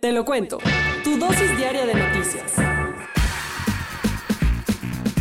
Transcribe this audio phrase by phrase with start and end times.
[0.00, 0.58] Te lo cuento.
[1.02, 2.52] Tu dosis diaria de noticias.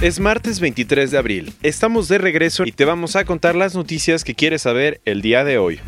[0.02, 1.54] Es martes 23 de abril.
[1.64, 5.46] Estamos de regreso y te vamos a contar las noticias que quieres saber el día
[5.46, 5.80] de hoy.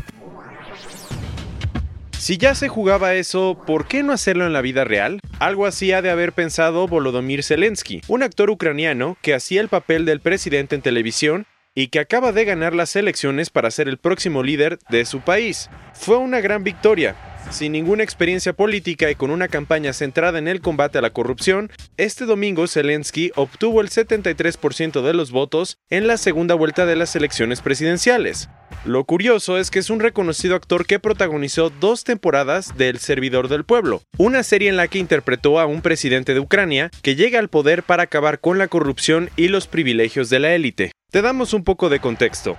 [2.18, 5.20] Si ya se jugaba eso, ¿por qué no hacerlo en la vida real?
[5.38, 10.06] Algo así ha de haber pensado Volodymyr Zelensky, un actor ucraniano que hacía el papel
[10.06, 14.42] del presidente en televisión y que acaba de ganar las elecciones para ser el próximo
[14.42, 15.70] líder de su país.
[15.92, 17.14] Fue una gran victoria,
[17.50, 21.70] sin ninguna experiencia política y con una campaña centrada en el combate a la corrupción,
[21.96, 27.14] este domingo Zelensky obtuvo el 73% de los votos en la segunda vuelta de las
[27.16, 28.48] elecciones presidenciales.
[28.84, 33.48] Lo curioso es que es un reconocido actor que protagonizó dos temporadas de El Servidor
[33.48, 37.38] del Pueblo, una serie en la que interpretó a un presidente de Ucrania que llega
[37.38, 40.92] al poder para acabar con la corrupción y los privilegios de la élite.
[41.10, 42.56] Te damos un poco de contexto.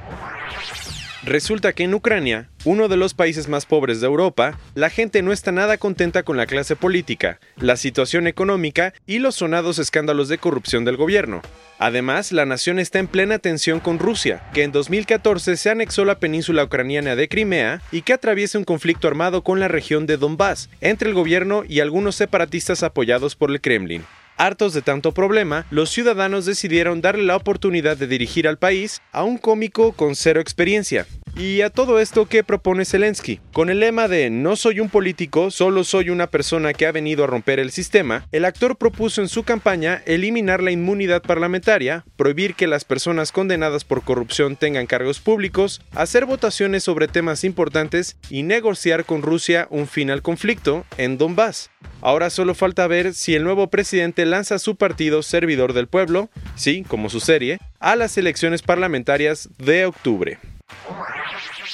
[1.30, 5.32] Resulta que en Ucrania, uno de los países más pobres de Europa, la gente no
[5.32, 10.40] está nada contenta con la clase política, la situación económica y los sonados escándalos de
[10.40, 11.44] corrupción del gobierno.
[11.78, 16.18] Además, la nación está en plena tensión con Rusia, que en 2014 se anexó la
[16.18, 20.72] península ucraniana de Crimea y que atraviesa un conflicto armado con la región de Donbass,
[20.82, 24.04] entre el gobierno y algunos separatistas apoyados por el Kremlin.
[24.40, 29.24] Hartos de tanto problema, los ciudadanos decidieron darle la oportunidad de dirigir al país a
[29.24, 31.06] un cómico con cero experiencia.
[31.40, 33.40] Y a todo esto, ¿qué propone Zelensky?
[33.54, 37.24] Con el lema de No soy un político, solo soy una persona que ha venido
[37.24, 42.56] a romper el sistema, el actor propuso en su campaña eliminar la inmunidad parlamentaria, prohibir
[42.56, 48.44] que las personas condenadas por corrupción tengan cargos públicos, hacer votaciones sobre temas importantes y
[48.44, 51.70] negociar con Rusia un fin al conflicto en Donbass.
[52.02, 56.84] Ahora solo falta ver si el nuevo presidente lanza su partido Servidor del Pueblo, sí,
[56.86, 60.38] como su serie, a las elecciones parlamentarias de octubre.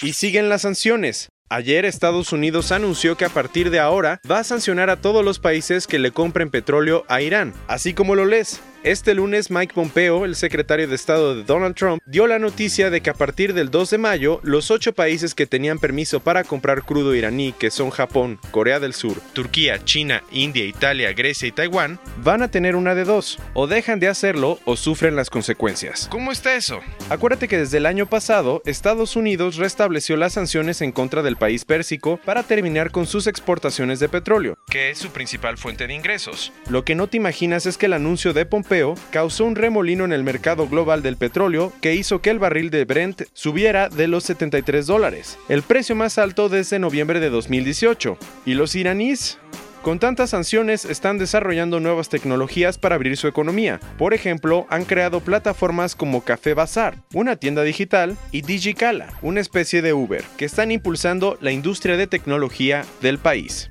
[0.01, 1.29] Y siguen las sanciones.
[1.49, 5.39] Ayer Estados Unidos anunció que a partir de ahora va a sancionar a todos los
[5.39, 8.61] países que le compren petróleo a Irán, así como lo lees.
[8.85, 13.01] Este lunes Mike Pompeo, el secretario de Estado de Donald Trump, dio la noticia de
[13.01, 16.83] que a partir del 2 de mayo, los ocho países que tenían permiso para comprar
[16.83, 21.99] crudo iraní, que son Japón, Corea del Sur, Turquía, China, India, Italia, Grecia y Taiwán,
[22.17, 26.07] van a tener una de dos, o dejan de hacerlo o sufren las consecuencias.
[26.11, 26.79] ¿Cómo está eso?
[27.09, 31.65] Acuérdate que desde el año pasado, Estados Unidos restableció las sanciones en contra del país
[31.65, 36.53] pérsico para terminar con sus exportaciones de petróleo, que es su principal fuente de ingresos.
[36.69, 38.74] Lo que no te imaginas es que el anuncio de Pompeo
[39.11, 42.85] causó un remolino en el mercado global del petróleo que hizo que el barril de
[42.85, 48.17] Brent subiera de los 73 dólares, el precio más alto desde noviembre de 2018.
[48.45, 49.39] ¿Y los iraníes?
[49.81, 53.79] Con tantas sanciones están desarrollando nuevas tecnologías para abrir su economía.
[53.99, 59.83] Por ejemplo, han creado plataformas como Café Bazar, una tienda digital, y Digicala, una especie
[59.83, 63.69] de Uber, que están impulsando la industria de tecnología del país.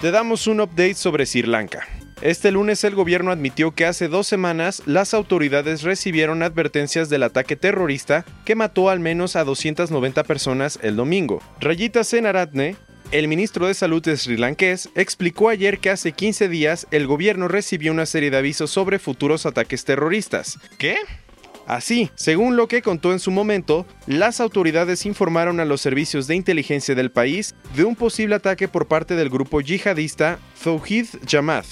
[0.00, 1.97] Te damos un update sobre Sri Lanka.
[2.20, 7.54] Este lunes el gobierno admitió que hace dos semanas las autoridades recibieron advertencias del ataque
[7.54, 11.40] terrorista que mató al menos a 290 personas el domingo.
[11.60, 12.74] Rayita Senaratne,
[13.12, 17.46] el ministro de Salud de Sri Lankés, explicó ayer que hace 15 días el gobierno
[17.46, 20.58] recibió una serie de avisos sobre futuros ataques terroristas.
[20.76, 20.96] ¿Qué?
[21.68, 26.34] Así, según lo que contó en su momento, las autoridades informaron a los servicios de
[26.34, 31.66] inteligencia del país de un posible ataque por parte del grupo yihadista Tawhid Jamaat,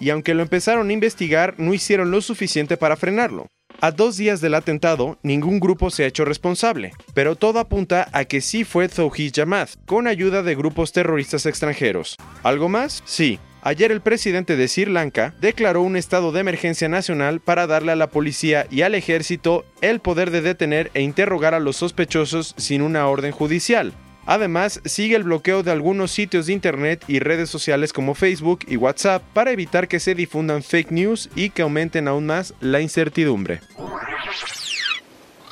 [0.00, 3.46] y aunque lo empezaron a investigar, no hicieron lo suficiente para frenarlo.
[3.82, 8.24] A dos días del atentado, ningún grupo se ha hecho responsable, pero todo apunta a
[8.24, 12.16] que sí fue Tawhid Jamaat, con ayuda de grupos terroristas extranjeros.
[12.42, 13.02] ¿Algo más?
[13.06, 13.38] Sí.
[13.62, 17.96] Ayer el presidente de Sri Lanka declaró un estado de emergencia nacional para darle a
[17.96, 22.80] la policía y al ejército el poder de detener e interrogar a los sospechosos sin
[22.80, 23.92] una orden judicial.
[24.30, 28.76] Además, sigue el bloqueo de algunos sitios de internet y redes sociales como Facebook y
[28.76, 33.58] WhatsApp para evitar que se difundan fake news y que aumenten aún más la incertidumbre.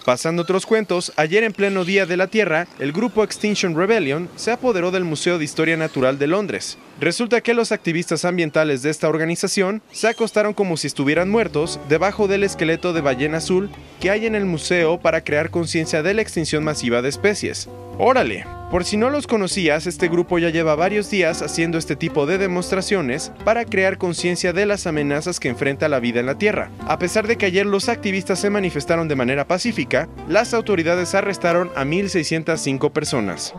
[0.05, 4.53] Pasando otros cuentos, ayer en pleno Día de la Tierra, el grupo Extinction Rebellion se
[4.53, 6.79] apoderó del Museo de Historia Natural de Londres.
[7.01, 12.29] Resulta que los activistas ambientales de esta organización se acostaron como si estuvieran muertos debajo
[12.29, 16.23] del esqueleto de ballena azul que hay en el museo para crear conciencia de la
[16.23, 17.69] extinción masiva de especies.
[17.99, 18.58] ¡Órale!
[18.71, 22.37] Por si no los conocías, este grupo ya lleva varios días haciendo este tipo de
[22.37, 26.71] demostraciones para crear conciencia de las amenazas que enfrenta la vida en la Tierra.
[26.87, 31.71] A pesar de que ayer los activistas se manifestaron de manera pacífica, las autoridades arrestaron
[31.77, 33.55] a 1.605 personas.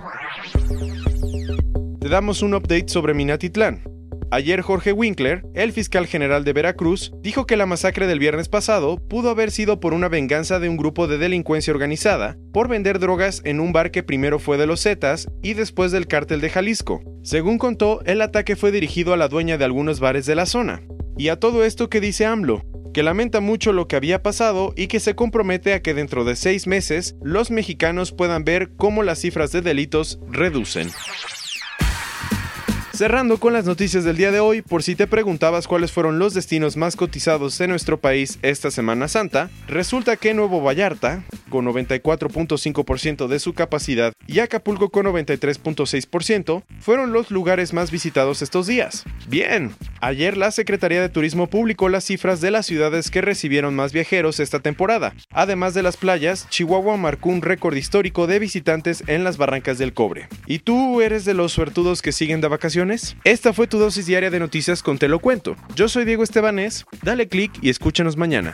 [1.99, 3.88] Te damos un update sobre Minatitlán.
[4.31, 8.97] Ayer Jorge Winkler, el fiscal general de Veracruz, dijo que la masacre del viernes pasado
[8.97, 13.41] pudo haber sido por una venganza de un grupo de delincuencia organizada por vender drogas
[13.43, 17.01] en un bar que primero fue de los Zetas y después del cártel de Jalisco.
[17.23, 20.83] Según contó, el ataque fue dirigido a la dueña de algunos bares de la zona.
[21.17, 24.87] Y a todo esto que dice AMLO, que lamenta mucho lo que había pasado y
[24.87, 29.19] que se compromete a que dentro de seis meses los mexicanos puedan ver cómo las
[29.19, 30.89] cifras de delitos reducen.
[32.99, 36.33] Cerrando con las noticias del día de hoy, por si te preguntabas cuáles fueron los
[36.33, 43.27] destinos más cotizados en nuestro país esta Semana Santa, resulta que Nuevo Vallarta, con 94.5%
[43.27, 49.03] de su capacidad, y Acapulco con 93.6%, fueron los lugares más visitados estos días.
[49.27, 53.91] Bien, ayer la Secretaría de Turismo publicó las cifras de las ciudades que recibieron más
[53.91, 55.13] viajeros esta temporada.
[55.31, 59.93] Además de las playas, Chihuahua marcó un récord histórico de visitantes en las barrancas del
[59.93, 60.27] cobre.
[60.45, 63.15] ¿Y tú eres de los suertudos que siguen de vacaciones?
[63.23, 65.55] Esta fue tu dosis diaria de noticias con Te lo cuento.
[65.75, 68.53] Yo soy Diego Estebanés, dale click y escúchanos mañana.